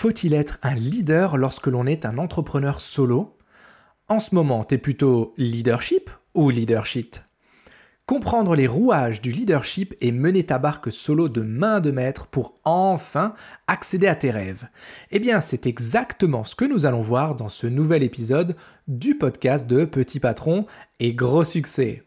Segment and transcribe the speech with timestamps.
[0.00, 3.36] Faut-il être un leader lorsque l'on est un entrepreneur solo?
[4.08, 7.16] En ce moment, t'es plutôt leadership ou leadership
[8.06, 12.54] Comprendre les rouages du leadership et mener ta barque solo de main de maître pour
[12.64, 13.34] enfin
[13.66, 14.68] accéder à tes rêves.
[15.10, 18.56] Eh bien, c'est exactement ce que nous allons voir dans ce nouvel épisode
[18.88, 20.64] du podcast de Petit Patron
[20.98, 22.04] et Gros Succès.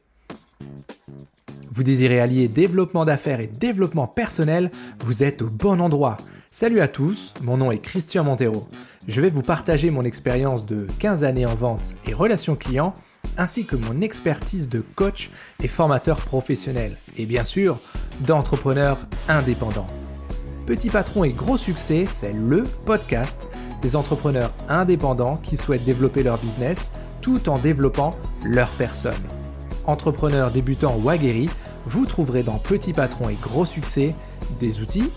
[1.69, 6.17] Vous désirez allier développement d'affaires et développement personnel, vous êtes au bon endroit.
[6.55, 8.67] Salut à tous, mon nom est Christian Montero.
[9.07, 12.93] Je vais vous partager mon expérience de 15 années en vente et relations clients,
[13.39, 15.31] ainsi que mon expertise de coach
[15.63, 17.79] et formateur professionnel, et bien sûr
[18.19, 19.87] d'entrepreneur indépendant.
[20.67, 23.47] Petit patron et gros succès, c'est le podcast
[23.81, 26.91] des entrepreneurs indépendants qui souhaitent développer leur business
[27.21, 29.23] tout en développant leur personne.
[29.87, 31.49] Entrepreneur débutant ou aguerri,
[31.87, 34.13] vous trouverez dans Petit Patron et Gros Succès
[34.59, 35.09] des outils,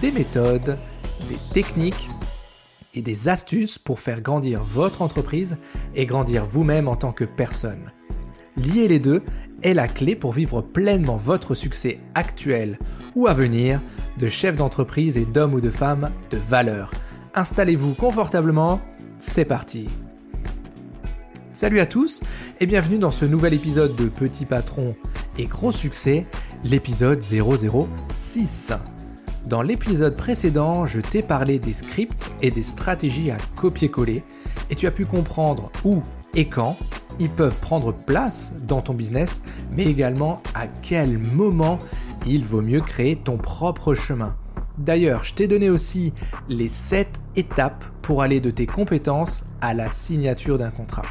[0.00, 0.78] des méthodes,
[1.28, 2.08] des techniques
[2.94, 5.56] et des astuces pour faire grandir votre entreprise
[5.94, 7.92] et grandir vous-même en tant que personne.
[8.56, 9.22] Lier les deux
[9.62, 12.78] est la clé pour vivre pleinement votre succès actuel
[13.14, 13.80] ou à venir
[14.18, 16.92] de chef d'entreprise et d'homme ou de femme de valeur.
[17.34, 18.80] Installez-vous confortablement,
[19.18, 19.88] c'est parti.
[21.52, 22.22] Salut à tous
[22.60, 24.94] et bienvenue dans ce nouvel épisode de Petit Patron
[25.38, 26.26] et Gros Succès,
[26.64, 28.72] l'épisode 006.
[29.46, 34.22] Dans l'épisode précédent, je t'ai parlé des scripts et des stratégies à copier-coller
[34.68, 36.02] et tu as pu comprendre où
[36.34, 36.76] et quand
[37.18, 41.78] ils peuvent prendre place dans ton business, mais également à quel moment
[42.26, 44.36] il vaut mieux créer ton propre chemin.
[44.78, 46.12] D'ailleurs, je t'ai donné aussi
[46.48, 51.06] les 7 étapes pour aller de tes compétences à la signature d'un contrat.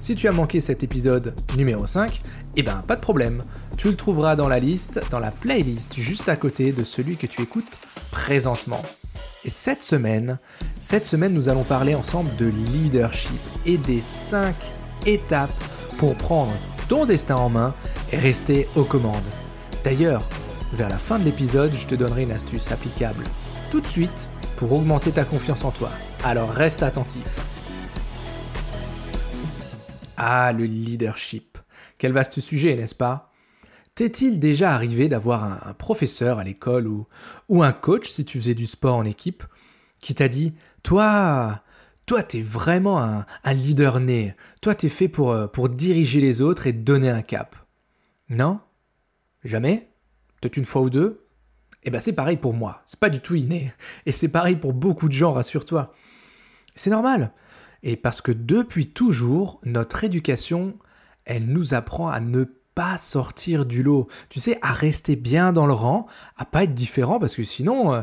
[0.00, 2.22] Si tu as manqué cet épisode numéro 5,
[2.56, 3.44] eh ben pas de problème,
[3.76, 7.26] tu le trouveras dans la liste, dans la playlist juste à côté de celui que
[7.26, 7.76] tu écoutes
[8.10, 8.80] présentement.
[9.44, 10.38] Et cette semaine,
[10.78, 14.54] cette semaine nous allons parler ensemble de leadership et des 5
[15.04, 15.50] étapes
[15.98, 16.54] pour prendre
[16.88, 17.74] ton destin en main
[18.10, 19.16] et rester aux commandes.
[19.84, 20.26] D'ailleurs,
[20.72, 23.24] vers la fin de l'épisode, je te donnerai une astuce applicable
[23.70, 25.90] tout de suite pour augmenter ta confiance en toi.
[26.24, 27.59] Alors reste attentif.
[30.22, 31.56] Ah, le leadership.
[31.96, 33.32] Quel vaste sujet, n'est-ce pas?
[33.94, 38.66] T'est-il déjà arrivé d'avoir un, professeur à l'école ou, un coach, si tu faisais du
[38.66, 39.44] sport en équipe,
[39.98, 41.62] qui t'a dit Toi,
[42.04, 44.36] toi, t'es vraiment un, leader né.
[44.60, 47.56] Toi, t'es fait pour, euh, pour diriger les autres et donner un cap.
[48.28, 48.60] Non?
[49.42, 49.88] Jamais?
[50.38, 51.24] Peut-être une fois ou deux?
[51.82, 52.82] Eh ben, c'est pareil pour moi.
[52.84, 53.72] C'est pas du tout inné.
[54.04, 55.94] Et c'est pareil pour beaucoup de gens, rassure-toi.
[56.74, 57.32] C'est normal.
[57.82, 60.78] Et parce que depuis toujours, notre éducation,
[61.24, 64.08] elle nous apprend à ne pas sortir du lot.
[64.28, 67.94] Tu sais, à rester bien dans le rang, à pas être différent, parce que sinon,
[67.94, 68.02] euh,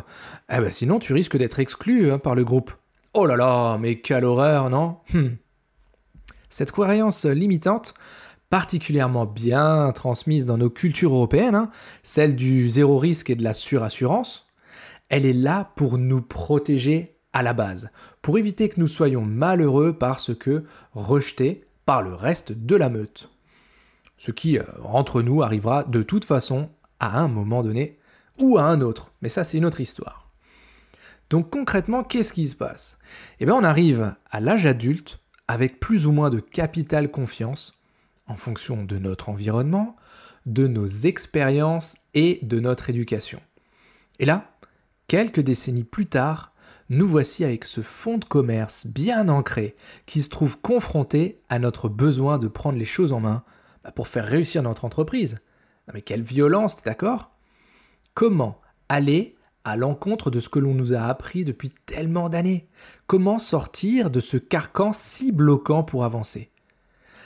[0.51, 2.71] eh ben sinon tu risques d'être exclu hein, par le groupe.
[3.13, 4.97] Oh là là, mais quelle horreur, non?
[5.13, 5.29] Hmm.
[6.49, 7.93] Cette croyance limitante,
[8.49, 11.71] particulièrement bien transmise dans nos cultures européennes, hein,
[12.03, 14.47] celle du zéro risque et de la surassurance,
[15.09, 20.35] elle est là pour nous protéger la base, pour éviter que nous soyons malheureux parce
[20.35, 23.29] que rejetés par le reste de la meute.
[24.17, 27.99] Ce qui, euh, entre nous, arrivera de toute façon à un moment donné
[28.39, 29.11] ou à un autre.
[29.21, 30.29] Mais ça, c'est une autre histoire.
[31.29, 32.99] Donc concrètement, qu'est-ce qui se passe?
[33.39, 37.83] Eh bien, on arrive à l'âge adulte avec plus ou moins de capital confiance
[38.27, 39.95] en fonction de notre environnement,
[40.45, 43.41] de nos expériences et de notre éducation.
[44.19, 44.51] Et là,
[45.07, 46.53] quelques décennies plus tard,
[46.89, 49.75] nous voici avec ce fonds de commerce bien ancré
[50.05, 53.43] qui se trouve confronté à notre besoin de prendre les choses en main
[53.83, 55.39] bah, pour faire réussir notre entreprise.
[55.93, 57.31] mais quelle violence, d'accord?
[58.13, 62.69] Comment aller à l'encontre de ce que l'on nous a appris depuis tellement d'années?
[63.05, 66.51] Comment sortir de ce carcan si bloquant pour avancer?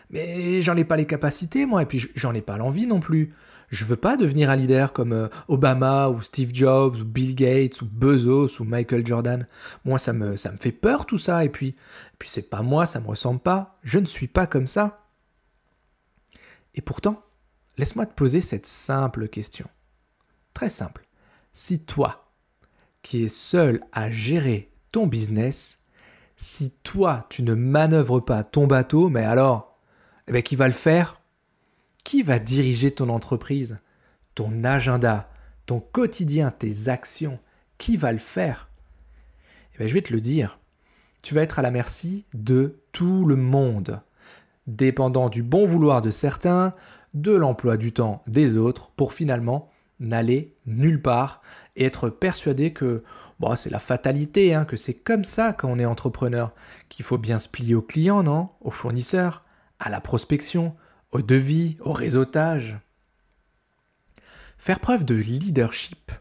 [0.10, 3.34] Mais j'en ai pas les capacités, moi, et puis j'en ai pas l'envie non plus.
[3.72, 7.82] Je veux pas devenir un leader comme euh, Obama ou Steve Jobs ou Bill Gates
[7.82, 9.48] ou Bezos ou Michael Jordan.
[9.86, 11.46] Moi, ça me, fait peur tout ça.
[11.46, 11.78] Et puis,
[12.20, 13.80] puis c'est pas moi, ça me ressemble pas.
[13.82, 15.06] Je ne suis pas comme ça.
[16.76, 17.24] Et pourtant,
[17.78, 19.68] laisse-moi te poser cette simple question.
[20.54, 21.06] Très simple.
[21.54, 22.30] Si toi,
[23.02, 25.80] qui es seul à gérer ton business,
[26.36, 29.80] si toi, tu ne manœuvres pas ton bateau, mais alors,
[30.28, 31.21] eh bien, qui va le faire?
[32.04, 33.80] Qui va diriger ton entreprise,
[34.36, 35.30] ton agenda,
[35.66, 37.40] ton quotidien, tes actions?
[37.78, 38.70] Qui va le faire?
[39.74, 40.60] Eh bien, Je vais te le dire.
[41.24, 44.02] Tu vas être à la merci de tout le monde,
[44.68, 46.74] dépendant du bon vouloir de certains,
[47.14, 49.70] de l'emploi du temps des autres, pour finalement
[50.00, 51.42] n'aller nulle part
[51.76, 53.04] et être persuadé que
[53.56, 56.54] c'est la fatalité, hein, que c'est comme ça quand on est entrepreneur,
[56.90, 58.50] qu'il faut bien se plier aux clients, non?
[58.62, 59.44] Aux fournisseurs,
[59.80, 60.76] à la prospection,
[61.12, 62.80] au devis, au réseautage.
[64.58, 66.12] Faire preuve de leadership,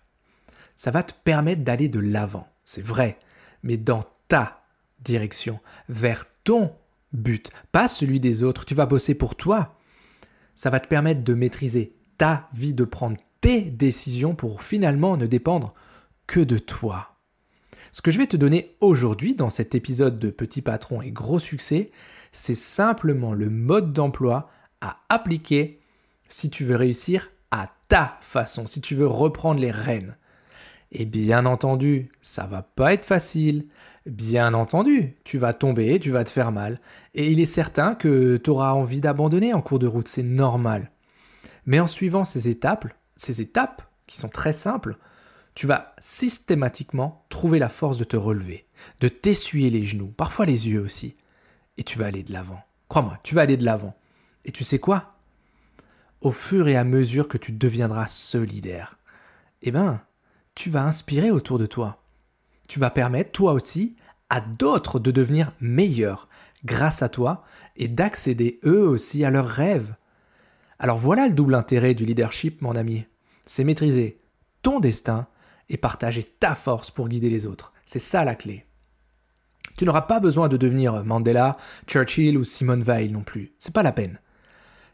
[0.77, 3.19] ça va te permettre d'aller de l'avant, c'est vrai,
[3.63, 4.63] mais dans ta
[5.03, 6.73] direction, vers ton
[7.13, 8.65] but, pas celui des autres.
[8.65, 9.77] Tu vas bosser pour toi.
[10.55, 15.27] Ça va te permettre de maîtriser ta vie, de prendre tes décisions pour finalement ne
[15.27, 15.75] dépendre
[16.27, 17.17] que de toi.
[17.93, 21.41] Ce que je vais te donner aujourd'hui dans cet épisode de Petit Patron et Gros
[21.41, 21.91] Succès,
[22.31, 25.81] c'est simplement le mode d'emploi à appliquer
[26.29, 30.17] si tu veux réussir à ta façon, si tu veux reprendre les rênes.
[30.93, 33.67] Et bien entendu, ça va pas être facile.
[34.07, 36.81] Bien entendu, tu vas tomber, tu vas te faire mal.
[37.15, 40.91] Et il est certain que tu auras envie d'abandonner en cours de route, c'est normal.
[41.67, 42.87] Mais en suivant ces étapes,
[43.17, 44.97] ces étapes qui sont très simples,
[45.55, 48.67] tu vas systématiquement trouver la force de te relever,
[49.01, 51.17] de t'essuyer les genoux, parfois les yeux aussi.
[51.77, 52.61] Et tu vas aller de l'avant.
[52.89, 53.95] Crois-moi, tu vas aller de l'avant.
[54.45, 55.17] Et tu sais quoi?
[56.21, 58.99] Au fur et à mesure que tu deviendras solidaire,
[59.63, 60.03] eh ben,
[60.55, 62.03] tu vas inspirer autour de toi.
[62.69, 63.97] Tu vas permettre, toi aussi,
[64.29, 66.29] à d'autres de devenir meilleurs
[66.65, 67.45] grâce à toi
[67.77, 69.95] et d'accéder eux aussi à leurs rêves.
[70.79, 73.07] Alors voilà le double intérêt du leadership, mon ami.
[73.45, 74.21] C'est maîtriser
[74.63, 75.27] ton destin
[75.69, 77.73] et partager ta force pour guider les autres.
[77.87, 78.67] C'est ça la clé.
[79.77, 81.57] Tu n'auras pas besoin de devenir Mandela,
[81.87, 83.53] Churchill ou Simone Weil non plus.
[83.59, 84.19] C'est pas la peine.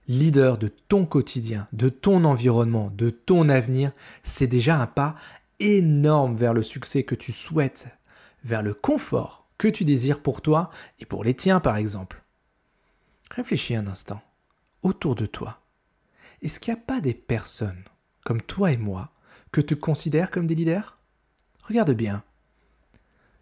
[0.08, 3.92] Leader de ton quotidien, de ton environnement, de ton avenir,
[4.22, 5.16] c'est déjà un pas
[5.58, 7.88] énorme vers le succès que tu souhaites,
[8.44, 10.70] vers le confort que tu désires pour toi
[11.00, 12.22] et pour les tiens par exemple.
[13.30, 14.22] Réfléchis un instant
[14.82, 15.60] autour de toi.
[16.42, 17.82] Est-ce qu'il n'y a pas des personnes
[18.24, 19.10] comme toi et moi
[19.50, 20.98] que tu considères comme des leaders?
[21.64, 22.22] Regarde bien.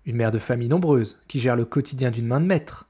[0.06, 2.88] Une mère de famille nombreuse qui gère le quotidien d'une main de maître.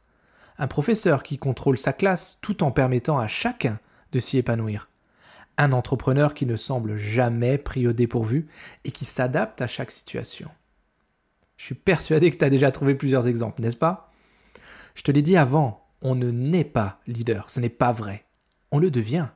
[0.59, 3.79] Un professeur qui contrôle sa classe tout en permettant à chacun
[4.13, 4.89] de s'y épanouir
[5.57, 8.49] un entrepreneur qui ne semble jamais pris au dépourvu
[8.85, 10.51] et qui s'adapte à chaque situation.
[11.57, 14.13] Je suis persuadé que tu as déjà trouvé plusieurs exemples, n'est-ce pas?
[14.95, 18.25] Je te l'ai dit avant, on ne naît pas leader, ce n'est pas vrai.
[18.71, 19.29] On le devient.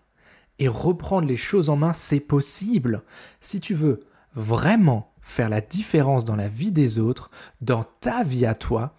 [0.58, 3.04] Et reprendre les choses en main, c'est possible.
[3.40, 4.04] Si tu veux
[4.34, 7.30] vraiment faire la différence dans la vie des autres,
[7.60, 8.96] dans ta vie à toi,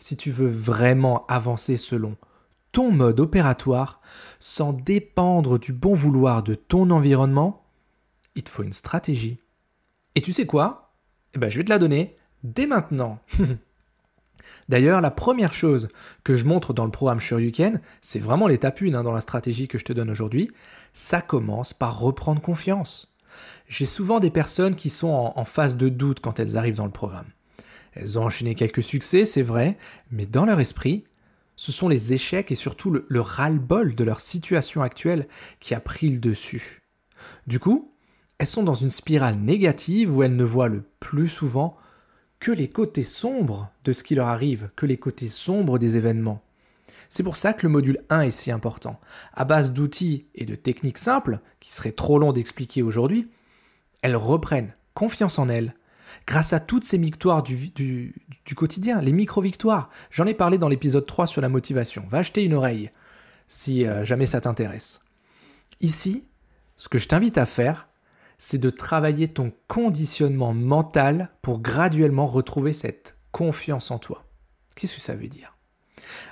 [0.00, 2.16] si tu veux vraiment avancer selon
[2.72, 4.00] ton mode opératoire
[4.38, 7.64] sans dépendre du bon vouloir de ton environnement,
[8.34, 9.40] il te faut une stratégie.
[10.14, 10.92] Et tu sais quoi?
[11.34, 13.18] Eh ben, je vais te la donner dès maintenant.
[14.68, 15.88] D'ailleurs, la première chose
[16.24, 19.68] que je montre dans le programme Shoryuken, c'est vraiment l'étape 1 hein, dans la stratégie
[19.68, 20.50] que je te donne aujourd'hui.
[20.92, 23.16] Ça commence par reprendre confiance.
[23.68, 26.84] J'ai souvent des personnes qui sont en, en phase de doute quand elles arrivent dans
[26.84, 27.26] le programme.
[27.92, 29.76] Elles ont enchaîné quelques succès, c'est vrai,
[30.10, 31.04] mais dans leur esprit,
[31.56, 35.28] ce sont les échecs et surtout le, ras-le-bol de leur situation actuelle
[35.58, 36.80] qui a pris le dessus.
[37.46, 37.92] Du coup,
[38.38, 41.76] elles sont dans une spirale négative où elles ne voient le plus souvent
[42.38, 46.42] que les côtés sombres de ce qui leur arrive, que les côtés sombres des événements.
[47.10, 48.98] C'est pour ça que le module 1 est si important.
[49.34, 53.28] À base d'outils et de techniques simples, qui seraient trop longs d'expliquer aujourd'hui,
[54.00, 55.74] elles reprennent confiance en elles,
[56.26, 59.90] grâce à toutes ces victoires du, du, quotidien, les micro-victoires.
[60.10, 62.04] J'en ai parlé dans l'épisode 3 sur la motivation.
[62.08, 62.90] Va acheter une oreille
[63.46, 65.00] si euh, jamais ça t'intéresse.
[65.80, 66.28] Ici,
[66.76, 67.88] ce que je t'invite à faire,
[68.38, 74.24] c'est de travailler ton conditionnement mental pour graduellement retrouver cette confiance en toi.
[74.76, 75.56] Qu'est-ce que ça veut dire?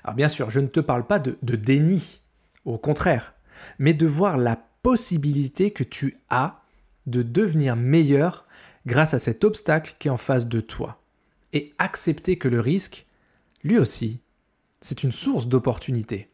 [0.04, 2.20] Alors bien sûr, je ne te parle pas de, de déni,
[2.64, 3.34] au contraire,
[3.78, 6.62] mais de voir la possibilité que tu as
[7.06, 8.46] de devenir meilleur
[8.88, 11.00] grâce à cet obstacle qui est en face de toi.
[11.52, 13.06] Et accepter que le risque,
[13.62, 14.20] lui aussi,
[14.80, 16.30] c'est une source d'opportunité.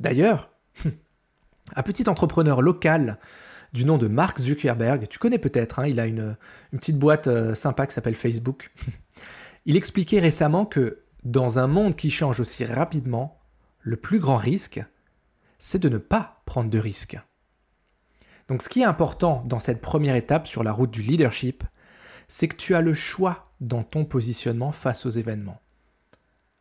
[0.00, 0.50] D'ailleurs,
[1.76, 3.18] un petit entrepreneur local
[3.72, 6.36] du nom de Mark Zuckerberg, tu connais peut-être, hein, il a une,
[6.72, 8.72] petite boîte euh, sympa qui s'appelle Facebook.
[9.66, 13.40] il expliquait récemment que dans un monde qui change aussi rapidement,
[13.80, 14.84] le plus grand risque,
[15.58, 17.18] c'est de ne pas prendre de risques.
[18.48, 21.64] Donc ce qui est important dans cette première étape sur la route du leadership,
[22.28, 25.60] c'est que tu as le choix dans ton positionnement face aux événements.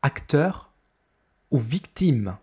[0.01, 0.74] Acteur
[1.51, 2.38] ou victime.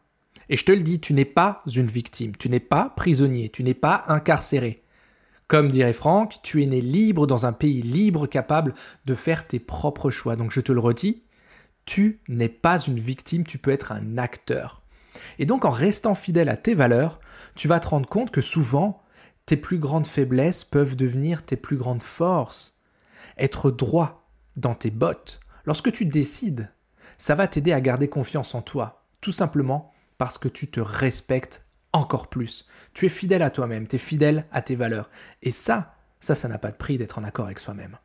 [0.49, 3.63] Et je te le dis, tu n'es pas une victime, tu n'es pas prisonnier, tu
[3.63, 4.83] n'es pas incarcéré.
[5.49, 8.75] Comme dirait Franck, tu es né libre dans un pays libre capable
[9.05, 10.37] de faire tes propres choix.
[10.37, 11.25] Donc je te le redis,
[11.87, 14.83] tu n'es pas une victime, tu peux être un acteur.
[15.39, 17.21] Et donc en restant fidèle à tes valeurs,
[17.57, 19.03] tu vas te rendre compte que souvent,
[19.47, 22.80] tes plus grandes faiblesses peuvent devenir tes plus grandes forces
[23.41, 26.71] être droit dans tes bottes, lorsque tu décides,
[27.19, 31.67] ça va t'aider à garder confiance en toi, tout simplement parce que tu te respectes
[31.93, 32.67] encore plus.
[32.95, 35.11] Tu es fidèle à toi-même, tu es fidèle à tes valeurs.
[35.43, 37.99] Et ça, ça, ça n'a pas de prix d'être en accord avec soi-même.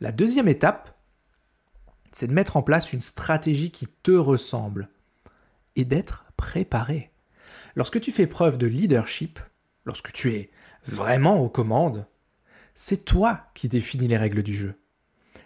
[0.00, 0.96] La deuxième étape,
[2.12, 4.88] c'est de mettre en place une stratégie qui te ressemble
[5.76, 7.10] et d'être préparé.
[7.74, 9.38] Lorsque tu fais preuve de leadership,
[9.84, 10.50] lorsque tu es
[10.84, 12.06] vraiment aux commandes,
[12.80, 14.76] c'est toi qui définis les règles du jeu.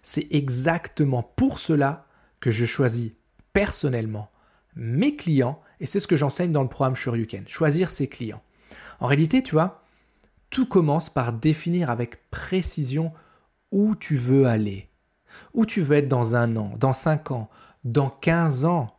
[0.03, 2.07] C'est exactement pour cela
[2.41, 3.13] que je choisis
[3.55, 4.31] personnellement
[4.77, 8.43] mes clients et c'est ce que j'enseigne dans le programme Shoryuken, choisir ses clients.
[9.01, 9.83] En réalité, tu vois,
[10.51, 13.15] tout commence par définir avec précision
[13.71, 14.91] où tu veux aller,
[15.55, 17.49] où tu veux être dans un an, dans cinq ans,
[17.85, 18.99] dans quinze ans,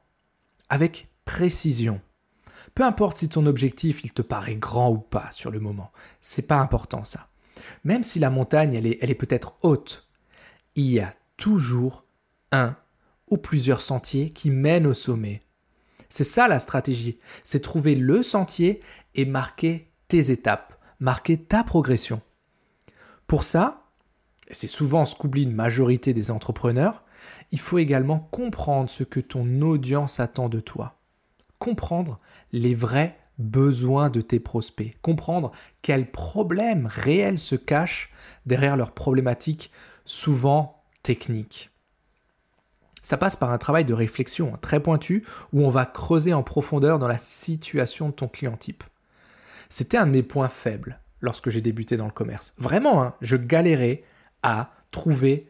[0.70, 2.02] avec précision.
[2.74, 6.48] Peu importe si ton objectif il te paraît grand ou pas sur le moment, c'est
[6.48, 7.28] pas important ça.
[7.84, 10.08] Même si la montagne elle est, est peut-être haute,
[10.76, 12.06] il y a toujours
[12.52, 12.76] un
[13.30, 15.42] ou plusieurs sentiers qui mènent au sommet.
[16.10, 18.82] C'est ça la stratégie, c'est trouver le sentier
[19.16, 22.22] et marquer tes étapes, marquer ta progression.
[23.26, 23.88] Pour ça,
[24.48, 27.04] et c'est souvent ce qu'oublie une majorité des entrepreneurs,
[27.52, 31.00] il faut également comprendre ce que ton audience attend de toi
[31.64, 32.20] comprendre
[32.52, 38.12] les vrais besoins de tes prospects, comprendre quels problèmes réels se cachent
[38.46, 39.72] derrière leurs problématiques
[40.06, 41.72] souvent techniques.
[43.02, 47.00] Ça passe par un travail de réflexion très pointu où on va creuser en profondeur
[47.00, 48.84] dans la situation de ton client type.
[49.70, 52.54] C'était un de mes points faibles lorsque j'ai débuté dans le commerce.
[52.58, 54.04] Vraiment, hein, je galérais
[54.42, 55.50] à trouver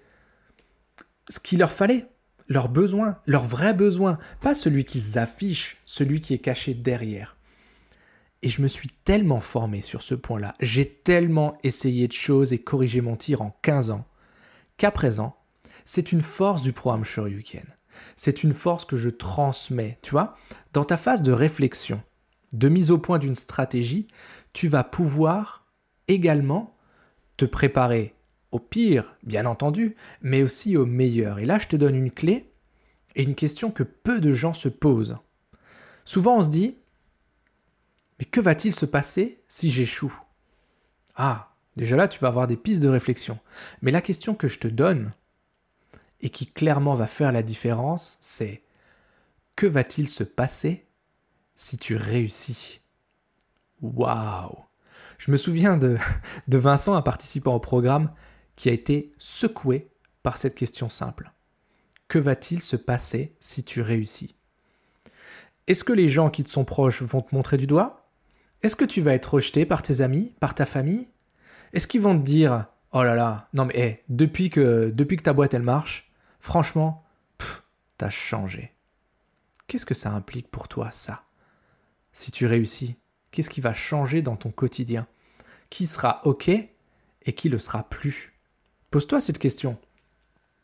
[1.30, 2.08] ce qu'il leur fallait
[2.48, 7.38] leurs besoins, leurs vrais besoins, pas celui qu'ils affichent, celui qui est caché derrière.
[8.44, 12.60] Et je me suis tellement formé sur ce point-là, j'ai tellement essayé de choses et
[12.60, 14.06] corrigé mon tir en 15 ans,
[14.76, 15.38] qu'à présent,
[15.86, 17.66] c'est une force du programme Shoryuken.
[18.18, 20.36] C'est une force que je transmets, tu vois.
[20.74, 22.04] Dans ta phase de réflexion,
[22.52, 24.10] de mise au point d'une stratégie,
[24.52, 25.66] tu vas pouvoir
[26.10, 26.76] également
[27.38, 28.14] te préparer
[28.52, 31.40] au pire, bien entendu, mais aussi au meilleur.
[31.40, 32.52] Et là, je te donne une clé
[33.16, 35.18] et une question que peu de gens se posent.
[36.04, 36.78] Souvent, on se dit,
[38.20, 40.16] mais que va-t-il se passer si j'échoue?
[41.16, 43.40] Ah, déjà là, tu vas avoir des pistes de réflexion.
[43.82, 45.14] Mais la question que je te donne,
[46.22, 48.64] et qui clairement va faire la différence, c'est,
[49.56, 50.88] que va-t-il se passer
[51.56, 52.82] si tu réussis?
[53.82, 54.58] Waouh!
[55.18, 55.98] Je me souviens de,
[56.48, 58.12] de Vincent, un participant au programme,
[58.56, 59.90] qui a été secoué
[60.22, 61.32] par cette question simple.
[62.08, 64.36] Que va-t-il se passer si tu réussis?
[65.68, 68.03] Est-ce que les gens qui te sont proches vont te montrer du doigt?
[68.64, 71.10] Est-ce que tu vas être rejeté par tes amis, par ta famille?
[71.74, 75.34] Est-ce qu'ils vont te dire Oh là là, non mais depuis, que, depuis que ta
[75.34, 77.04] boîte elle marche, franchement,
[77.98, 78.72] t'as changé.
[79.68, 81.24] Qu'est-ce que ça implique pour toi, ça?
[82.14, 82.96] Si tu réussis,
[83.32, 85.08] qu'est-ce qui va changer dans ton quotidien?
[85.70, 88.34] Qui sera OK et qui le sera plus?
[88.92, 89.78] Pose-toi cette question.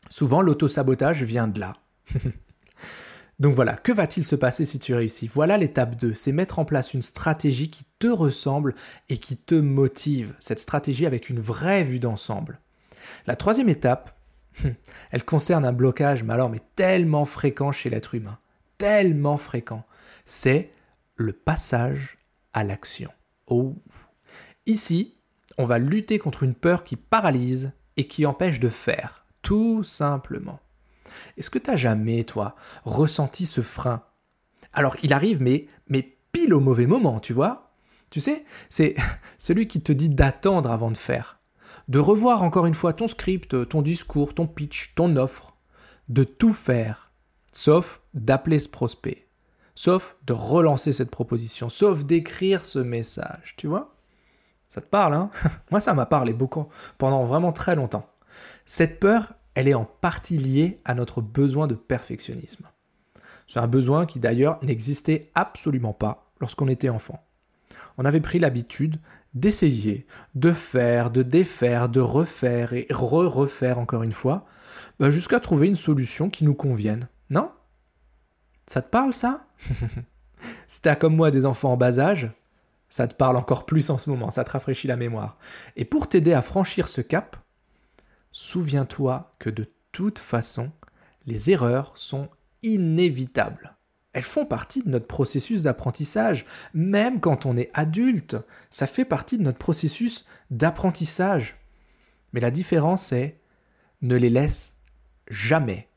[0.08, 1.76] Souvent, l'auto-sabotage vient de là.
[3.40, 5.26] Donc voilà, que va-t-il se passer si tu réussis?
[5.26, 8.74] Voilà l'étape 2, c'est mettre en place une stratégie qui te ressemble
[9.08, 10.36] et qui te motive.
[10.40, 12.60] Cette stratégie avec une vraie vue d'ensemble.
[13.26, 14.14] La troisième étape,
[15.10, 18.38] elle concerne un blocage, mais mais tellement fréquent chez l'être humain,
[18.76, 19.86] tellement fréquent,
[20.26, 20.70] c'est
[21.16, 22.18] le passage
[22.52, 23.10] à l'action.
[23.46, 23.74] Oh.
[24.66, 25.14] Ici,
[25.56, 30.60] on va lutter contre une peur qui paralyse et qui empêche de faire, tout simplement.
[31.36, 34.02] Est-ce que tu as jamais, toi, ressenti ce frein?
[34.72, 37.72] Alors, il arrive, mais, mais pile au mauvais moment, tu vois?
[38.10, 38.94] Tu sais, c'est
[39.38, 41.38] celui qui te dit d'attendre avant de faire,
[41.88, 45.56] de revoir encore une fois ton script, ton discours, ton pitch, ton offre,
[46.08, 47.12] de tout faire,
[47.52, 49.28] sauf d'appeler ce prospect,
[49.74, 53.96] sauf de relancer cette proposition, sauf d'écrire ce message, tu vois?
[54.68, 55.30] Ça te parle, hein?
[55.70, 58.08] Moi, ça m'a parlé beaucoup, pendant vraiment très longtemps.
[58.66, 62.66] Cette peur, elle est en partie liée à notre besoin de perfectionnisme.
[63.46, 67.24] C'est un besoin qui d'ailleurs n'existait absolument pas lorsqu'on était enfant.
[67.98, 69.00] On avait pris l'habitude
[69.34, 74.46] d'essayer, de faire, de défaire, de refaire et re-refaire encore une fois,
[74.98, 77.08] bah, jusqu'à trouver une solution qui nous convienne.
[77.28, 77.50] Non?
[78.66, 79.46] Ça te parle ça?
[80.66, 82.30] Si t'as comme moi des enfants en bas âge,
[82.88, 85.36] ça te parle encore plus en ce moment, ça te rafraîchit la mémoire.
[85.76, 87.36] Et pour t'aider à franchir ce cap,
[88.32, 90.70] souviens-toi que de toute façon,
[91.26, 92.28] les erreurs sont
[92.62, 93.76] inévitables.
[94.12, 96.44] Elles font partie de notre processus d'apprentissage,
[96.74, 98.36] même quand on est adulte.
[98.68, 101.60] Ça fait partie de notre processus d'apprentissage.
[102.32, 103.40] Mais la différence est,
[104.02, 104.78] ne les laisse
[105.28, 105.88] jamais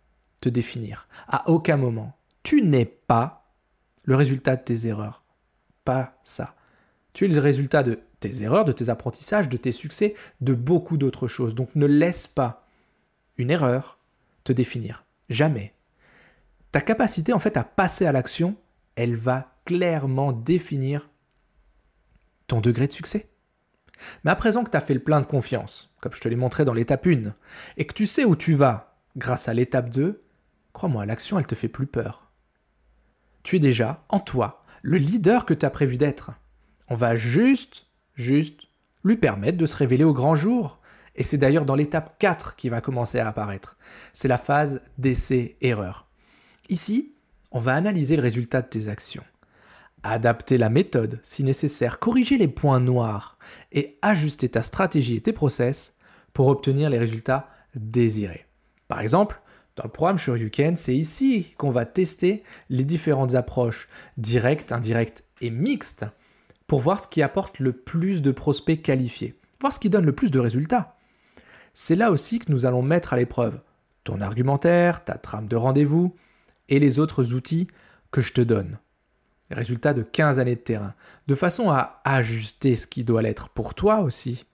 [0.41, 1.07] te définir.
[1.27, 2.15] À aucun moment.
[2.43, 3.51] Tu n'es pas
[4.03, 5.23] le résultat de tes erreurs.
[5.85, 6.55] Pas ça.
[7.13, 10.97] Tu es le résultat de tes erreurs, de tes apprentissages, de tes succès, de beaucoup
[10.97, 11.55] d'autres choses.
[11.55, 12.65] Donc ne laisse pas
[13.37, 13.99] une erreur
[14.43, 15.05] te définir.
[15.29, 15.73] Jamais.
[16.71, 18.55] Ta capacité en fait à passer à l'action,
[18.95, 21.09] elle va clairement définir
[22.47, 23.29] ton degré de succès.
[24.23, 26.35] Mais à présent que tu as fait le plein de confiance, comme je te l'ai
[26.35, 27.33] montré dans l'étape 1,
[27.77, 30.21] et que tu sais où tu vas grâce à l'étape 2,
[30.73, 32.31] crois-moi, l'action, elle te fait plus peur.
[33.43, 36.31] Tu es déjà, en toi, le leader que tu as prévu d'être.
[36.89, 38.67] On va juste, juste
[39.03, 40.79] lui permettre de se révéler au grand jour.
[41.15, 43.77] Et c'est d'ailleurs dans l'étape 4 qui va commencer à apparaître.
[44.13, 46.07] C'est la phase d'essai-erreur.
[46.69, 47.13] Ici,
[47.51, 49.23] on va analyser le résultat de tes actions,
[50.01, 53.37] adapter la méthode si nécessaire, corriger les points noirs
[53.71, 55.95] et ajuster ta stratégie et tes process
[56.33, 58.47] pour obtenir les résultats désirés.
[58.87, 59.39] Par exemple,
[59.75, 65.49] dans le programme Shoryuken, c'est ici qu'on va tester les différentes approches directes, indirectes et
[65.49, 66.05] mixtes
[66.67, 70.13] pour voir ce qui apporte le plus de prospects qualifiés, voir ce qui donne le
[70.13, 70.97] plus de résultats.
[71.73, 73.59] C'est là aussi que nous allons mettre à l'épreuve
[74.03, 76.15] ton argumentaire, ta trame de rendez-vous
[76.69, 77.67] et les autres outils
[78.11, 78.79] que je te donne.
[79.49, 80.93] Résultat de 15 années de terrain,
[81.27, 84.45] de façon à ajuster ce qui doit l'être pour toi aussi,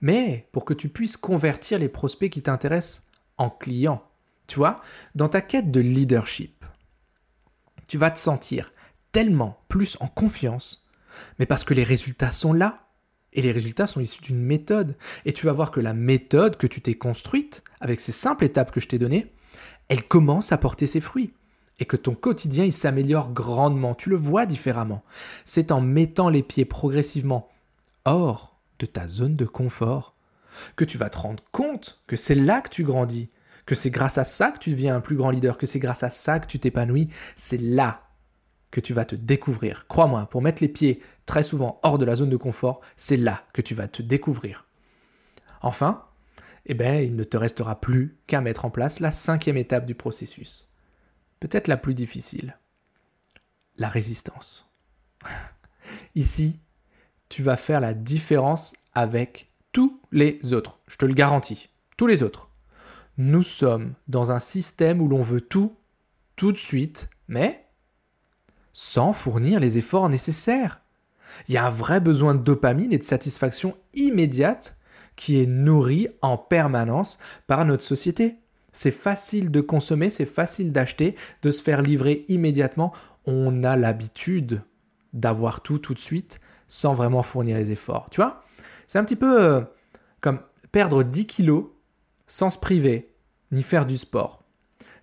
[0.00, 4.02] mais pour que tu puisses convertir les prospects qui t'intéressent en clients.
[4.46, 4.80] Tu vois,
[5.14, 6.64] dans ta quête de leadership,
[7.88, 8.72] tu vas te sentir
[9.12, 10.87] tellement plus en confiance,
[11.38, 12.88] mais parce que les résultats sont là,
[13.32, 14.96] et les résultats sont issus d'une méthode.
[15.24, 18.70] Et tu vas voir que la méthode que tu t'es construite, avec ces simples étapes
[18.70, 19.32] que je t'ai données,
[19.88, 21.34] elle commence à porter ses fruits.
[21.78, 23.94] Et que ton quotidien, il s'améliore grandement.
[23.94, 25.04] Tu le vois différemment.
[25.44, 27.48] C'est en mettant les pieds progressivement
[28.04, 30.16] hors de ta zone de confort
[30.74, 33.30] que tu vas te rendre compte que c'est là que tu grandis,
[33.64, 36.02] que c'est grâce à ça que tu deviens un plus grand leader, que c'est grâce
[36.02, 37.08] à ça que tu t'épanouis.
[37.36, 38.07] C'est là
[38.70, 39.86] que tu vas te découvrir.
[39.88, 43.44] Crois-moi, pour mettre les pieds très souvent hors de la zone de confort, c'est là
[43.52, 44.66] que tu vas te découvrir.
[45.62, 46.04] Enfin,
[46.66, 49.94] eh ben, il ne te restera plus qu'à mettre en place la cinquième étape du
[49.94, 50.70] processus.
[51.40, 52.58] Peut-être la plus difficile.
[53.76, 54.70] La résistance.
[56.14, 56.60] Ici,
[57.28, 60.80] tu vas faire la différence avec tous les autres.
[60.88, 61.70] Je te le garantis.
[61.96, 62.50] Tous les autres.
[63.16, 65.76] Nous sommes dans un système où l'on veut tout,
[66.36, 67.67] tout de suite, mais
[68.80, 70.80] sans fournir les efforts nécessaires.
[71.48, 74.78] Il y a un vrai besoin de dopamine et de satisfaction immédiate
[75.16, 78.36] qui est nourri en permanence par notre société.
[78.70, 82.92] C'est facile de consommer, c'est facile d'acheter, de se faire livrer immédiatement.
[83.26, 84.62] On a l'habitude
[85.12, 86.38] d'avoir tout tout de suite
[86.68, 88.08] sans vraiment fournir les efforts.
[88.10, 88.44] Tu vois?
[88.86, 89.60] C'est un petit peu euh,
[90.20, 90.38] comme
[90.70, 91.64] perdre 10 kilos
[92.28, 93.12] sans se priver,
[93.50, 94.44] ni faire du sport.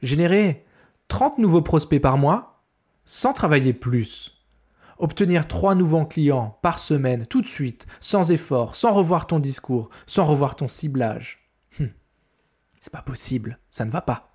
[0.02, 0.66] Générer
[1.10, 2.55] 30 nouveaux prospects par mois
[3.06, 4.44] sans travailler plus.
[4.98, 9.90] Obtenir trois nouveaux clients par semaine, tout de suite, sans effort, sans revoir ton discours,
[10.06, 11.50] sans revoir ton ciblage.
[11.80, 11.90] Hum.
[12.80, 14.32] C'est pas possible, ça ne va pas.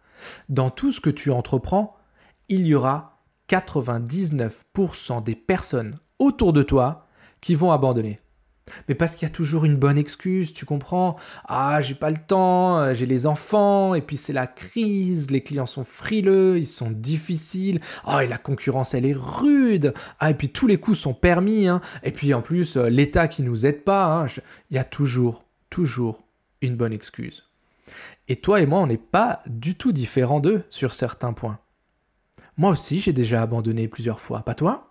[0.48, 1.96] Dans tout ce que tu entreprends,
[2.48, 7.06] il y aura 99% des personnes autour de toi
[7.40, 8.20] qui vont abandonner.
[8.88, 12.18] Mais parce qu'il y a toujours une bonne excuse, tu comprends Ah, j'ai pas le
[12.18, 16.66] temps, euh, j'ai les enfants, et puis c'est la crise, les clients sont frileux, ils
[16.66, 17.80] sont difficiles.
[18.04, 19.94] Ah, et la concurrence, elle est rude.
[20.18, 21.68] Ah, et puis tous les coups sont permis.
[21.68, 21.80] Hein.
[22.02, 24.04] Et puis en plus, euh, l'État qui nous aide pas.
[24.04, 24.26] Hein.
[24.70, 26.24] Il y a toujours, toujours
[26.60, 27.44] une bonne excuse.
[28.28, 31.58] Et toi et moi, on n'est pas du tout différents d'eux sur certains points.
[32.56, 34.89] Moi aussi, j'ai déjà abandonné plusieurs fois, pas toi?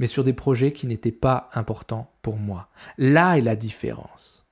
[0.00, 2.70] Mais sur des projets qui n'étaient pas importants pour moi.
[2.96, 4.46] Là est la différence.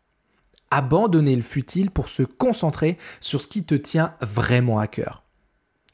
[0.70, 5.24] Abandonner le futile pour se concentrer sur ce qui te tient vraiment à cœur.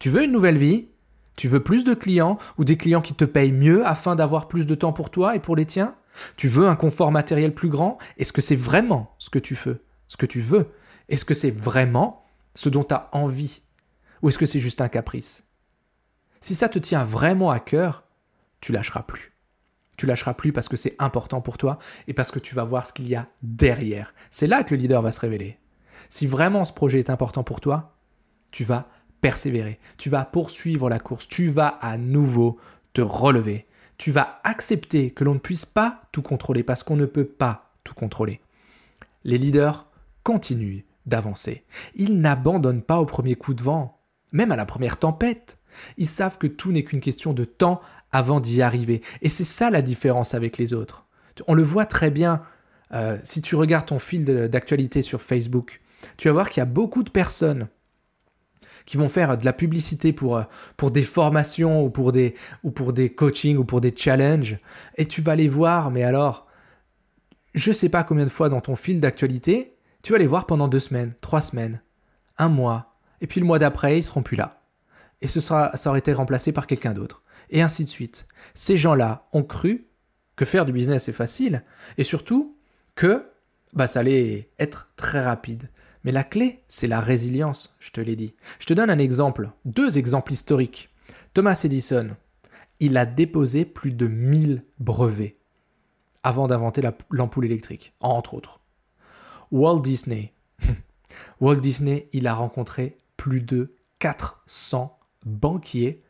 [0.01, 0.89] Tu veux une nouvelle vie?
[1.37, 4.67] Tu veux plus de clients ou des clients qui te payent mieux afin d'avoir plus
[4.67, 5.95] de temps pour toi et pour les tiens?
[6.37, 7.99] Tu veux un confort matériel plus grand?
[8.19, 10.73] Est-ce que c'est vraiment ce que tu veux Ce que tu veux?
[11.09, 13.63] Est-ce que c'est vraiment ce dont tu as envie?
[14.21, 15.45] Ou est-ce que c'est juste un caprice?
[16.41, 18.03] Si ça te tient vraiment à cœur,
[18.61, 19.34] tu lâcheras plus.
[19.97, 21.79] Tu lâcheras plus parce que c'est important pour toi
[22.09, 24.15] et parce que tu vas voir ce qu'il y a derrière.
[24.31, 25.59] C'est là que le leader va se révéler.
[26.09, 27.97] Si vraiment ce projet est important pour toi,
[28.51, 28.89] tu vas
[29.21, 32.59] persévérer, tu vas poursuivre la course, tu vas à nouveau
[32.93, 37.07] te relever, tu vas accepter que l'on ne puisse pas tout contrôler parce qu'on ne
[37.07, 38.41] peut pas tout contrôler.
[39.25, 39.89] Les leaders
[40.23, 41.65] continuent d'avancer.
[41.95, 44.01] Ils n'abandonnent pas au premier coup de vent,
[44.33, 45.59] même à la première tempête.
[45.97, 47.81] Ils savent que tout n'est qu'une question de temps
[48.13, 49.03] avant d'y arriver.
[49.23, 51.07] Et c'est ça la différence avec les autres.
[51.49, 52.43] On le voit très bien
[52.93, 55.81] euh, si tu regardes ton fil d'actualité sur Facebook.
[56.17, 57.69] Tu vas voir qu'il y a beaucoup de personnes
[58.87, 60.43] qui vont faire de la publicité pour, euh,
[60.77, 64.59] pour des formations ou pour des, ou pour des coachings ou pour des challenges.
[64.97, 66.47] Et tu vas les voir, mais alors,
[67.55, 70.69] je sais pas combien de fois dans ton fil d'actualité, tu vas les voir pendant
[70.69, 71.81] deux semaines, trois semaines,
[72.37, 72.95] un mois.
[73.21, 74.64] Et puis le mois d'après, ils seront plus là.
[75.25, 77.23] Et ce sera, ça aurait été remplacé par quelqu'un d'autre.
[77.49, 78.27] Et ainsi de suite.
[78.53, 79.89] Ces gens-là ont cru
[80.37, 81.65] que faire du business est facile.
[81.97, 82.59] Et surtout,
[82.95, 83.25] que
[83.73, 85.71] bah, ça allait être très rapide.
[86.05, 88.35] Mais la clé, c'est la résilience, je te l'ai dit.
[88.59, 90.91] Je te donne un exemple, deux exemples historiques.
[91.33, 92.11] Thomas Edison,
[92.79, 95.39] il a déposé plus de 1000 brevets
[96.23, 98.61] avant d'inventer l'ampoule électrique, entre autres.
[99.51, 100.35] Walt Disney.
[101.41, 104.94] Walt Disney, il a rencontré plus de 400
[105.25, 106.03] banquiers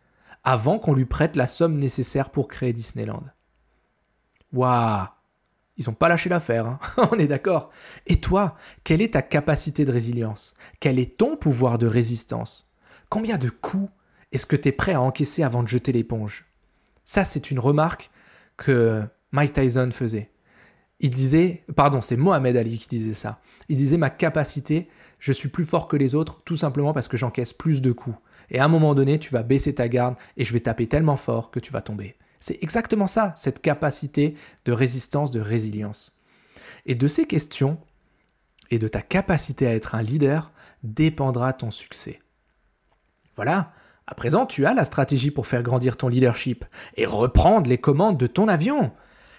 [0.43, 3.25] avant qu'on lui prête la somme nécessaire pour créer Disneyland.
[4.53, 5.07] Waouh
[5.77, 6.79] ils n'ont pas lâché l'affaire, hein.
[7.13, 7.71] on est d'accord.
[8.07, 10.55] Et toi, quelle est ta capacité de résilience?
[10.81, 12.73] Quel est ton pouvoir de résistance?
[13.09, 13.91] Combien de coups
[14.33, 16.47] est-ce que tu es prêt à encaisser avant de jeter l'éponge?
[17.05, 18.11] Ça, c'est une remarque
[18.57, 20.31] que Mike Tyson faisait.
[21.01, 23.41] Il disait, pardon, c'est Mohamed Ali qui disait ça.
[23.69, 27.17] Il disait ma capacité, je suis plus fort que les autres tout simplement parce que
[27.17, 28.17] j'encaisse plus de coups.
[28.51, 31.17] Et à un moment donné, tu vas baisser ta garde et je vais taper tellement
[31.17, 32.17] fort que tu vas tomber.
[32.41, 36.21] C'est exactement ça, cette capacité de résistance, de résilience.
[36.87, 37.79] Et de ces questions
[38.71, 40.53] et de ta capacité à être un leader
[40.83, 42.21] dépendra ton succès.
[43.35, 43.73] Voilà,
[44.07, 46.65] à présent tu as la stratégie pour faire grandir ton leadership
[46.97, 48.93] et reprendre les commandes de ton avion.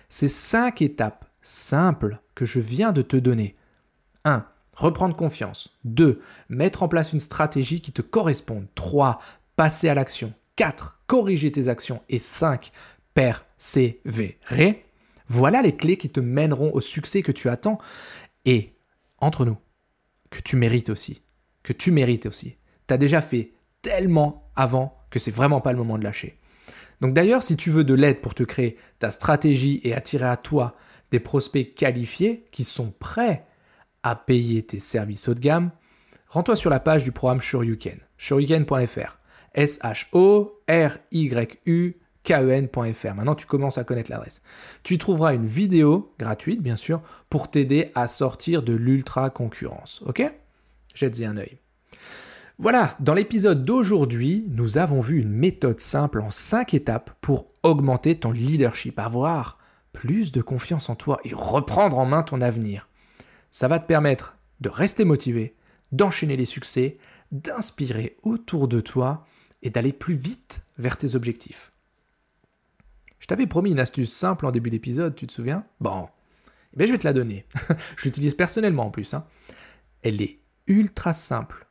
[0.09, 3.55] Ces cinq étapes simples que je viens de te donner.
[4.23, 4.45] 1.
[4.75, 5.77] Reprendre confiance.
[5.85, 6.21] 2.
[6.49, 8.67] Mettre en place une stratégie qui te corresponde.
[8.75, 9.19] 3.
[9.55, 10.33] Passer à l'action.
[10.57, 11.01] 4.
[11.07, 12.01] Corriger tes actions.
[12.09, 12.71] Et 5
[13.15, 14.85] persévérer,
[15.27, 17.79] voilà les clés qui te mèneront au succès que tu attends
[18.43, 18.75] et,
[19.17, 19.57] entre nous,
[20.29, 21.23] que tu mérites aussi.
[21.63, 22.57] Que tu mérites aussi.
[22.87, 26.37] Tu as déjà fait tellement avant que c'est vraiment pas le moment de lâcher.
[27.01, 30.37] Donc d'ailleurs, si tu veux de l'aide pour te créer ta stratégie et attirer à
[30.37, 30.75] toi
[31.11, 33.45] des prospects qualifiés qui sont prêts
[34.05, 35.71] à payer tes services haut de gamme,
[36.29, 39.19] rends-toi sur la page du programme Shoryuken, shoryuken.fr.
[39.55, 40.61] S-H-O-R-Y-U
[42.23, 43.13] ken.fr.
[43.15, 44.41] Maintenant, tu commences à connaître l'adresse.
[44.83, 50.03] Tu trouveras une vidéo gratuite, bien sûr, pour t'aider à sortir de l'ultra concurrence.
[50.05, 50.23] Ok?
[50.93, 51.57] Jette-y un œil.
[52.57, 58.19] Voilà, dans l'épisode d'aujourd'hui, nous avons vu une méthode simple en 5 étapes pour augmenter
[58.19, 59.57] ton leadership, avoir
[59.93, 62.87] plus de confiance en toi et reprendre en main ton avenir.
[63.55, 65.55] Ça va te permettre de rester motivé,
[65.93, 66.97] d'enchaîner les succès,
[67.31, 69.25] d'inspirer autour de toi
[69.61, 71.71] et d'aller plus vite vers tes objectifs.
[73.17, 75.63] Je t'avais promis une astuce simple en début d'épisode, tu te souviens?
[75.79, 76.09] Bon,
[76.73, 77.45] eh bien, je vais te la donner.
[77.95, 79.13] je l'utilise personnellement en plus.
[79.13, 79.25] Hein.
[80.01, 81.65] Elle est ultra simple,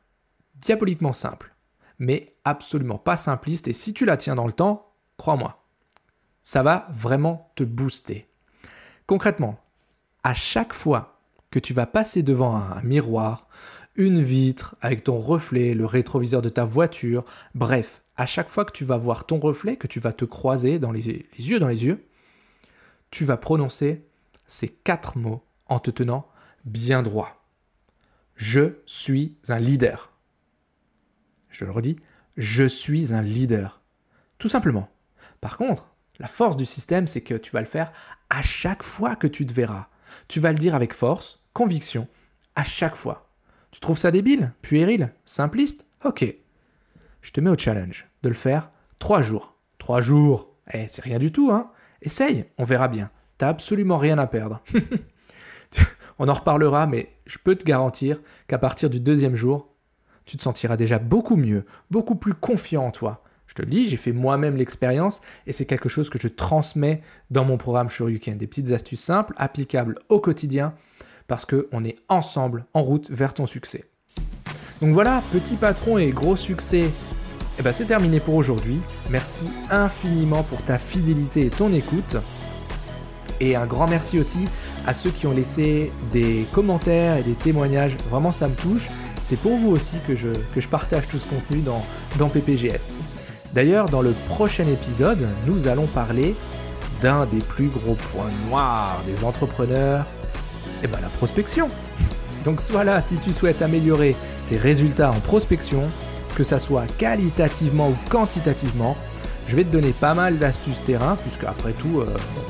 [0.55, 1.53] diaboliquement simple,
[1.99, 3.67] mais absolument pas simpliste.
[3.67, 5.63] Et si tu la tiens dans le temps, crois-moi,
[6.41, 8.27] ça va vraiment te booster.
[9.05, 9.63] Concrètement,
[10.23, 11.14] à chaque fois
[11.55, 13.47] que tu vas passer devant un miroir,
[13.95, 18.73] une vitre avec ton reflet, le rétroviseur de ta voiture, bref, à chaque fois que
[18.73, 21.85] tu vas voir ton reflet, que tu vas te croiser dans les, yeux dans les
[21.85, 22.05] yeux,
[23.09, 24.05] tu vas prononcer
[24.45, 26.27] ces quatre mots en te tenant
[26.65, 27.47] bien droit.
[28.35, 30.11] Je suis un leader.
[31.51, 31.95] Je le redis,
[32.35, 33.81] je suis un leader.
[34.39, 34.89] Tout simplement.
[35.39, 37.93] Par contre, la force du système, c'est que tu vas le faire
[38.29, 39.87] à chaque fois que tu te verras.
[40.27, 42.07] Tu vas le dire avec force, conviction,
[42.55, 43.29] à chaque fois.
[43.71, 45.85] Tu trouves ça débile, puéril, simpliste?
[46.03, 46.25] Ok,
[47.21, 49.55] je te mets au challenge de le faire trois jours.
[49.79, 53.09] Trois jours, eh, c'est rien du tout, hein Essaye, on verra bien.
[53.37, 54.61] T'as absolument rien à perdre.
[56.19, 59.73] on en reparlera, mais je peux te garantir qu'à partir du deuxième jour,
[60.25, 63.23] tu te sentiras déjà beaucoup mieux, beaucoup plus confiant en toi.
[63.55, 67.01] Je te le dis, j'ai fait moi-même l'expérience et c'est quelque chose que je transmets
[67.31, 68.37] dans mon programme sur Weekend.
[68.37, 70.73] Des petites astuces simples, applicables au quotidien,
[71.29, 73.85] parce qu'on est ensemble en route vers ton succès.
[74.81, 78.81] Donc voilà, petit patron et gros succès et eh ben c'est terminé pour aujourd'hui.
[79.09, 82.17] Merci infiniment pour ta fidélité et ton écoute.
[83.39, 84.49] Et un grand merci aussi
[84.85, 87.95] à ceux qui ont laissé des commentaires et des témoignages.
[88.09, 88.89] Vraiment, ça me touche.
[89.21, 91.81] C'est pour vous aussi que je, que je partage tout ce contenu dans,
[92.17, 92.97] dans PPGS.
[93.55, 96.35] D'ailleurs, dans le prochain épisode, nous allons parler
[97.01, 100.05] d'un des plus gros points noirs des entrepreneurs,
[100.81, 101.69] et eh ben la prospection.
[102.43, 105.83] Donc sois là si tu souhaites améliorer tes résultats en prospection
[106.35, 108.97] que ça soit qualitativement ou quantitativement.
[109.47, 112.07] Je vais te donner pas mal d'astuces terrain, puisque après tout, euh,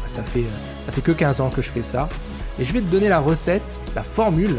[0.07, 0.45] ça, fait,
[0.81, 2.09] ça fait que 15 ans que je fais ça.
[2.57, 4.55] Et je vais te donner la recette, la formule,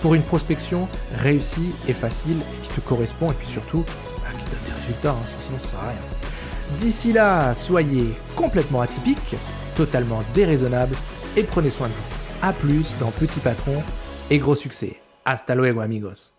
[0.00, 4.15] pour une prospection réussie et facile qui te correspond et puis surtout bah,
[4.50, 6.76] donne des résultats, hein, sinon ça sert à rien.
[6.78, 9.36] D'ici là, soyez complètement atypique,
[9.74, 10.96] totalement déraisonnable
[11.36, 12.16] et prenez soin de vous.
[12.42, 13.82] A plus dans Petit Patron
[14.30, 15.00] et gros succès.
[15.24, 16.35] Hasta luego amigos.